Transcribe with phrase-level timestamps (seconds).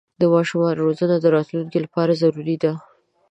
[0.21, 2.71] د ماشومانو روزنه د راتلونکي لپاره ضروري ده.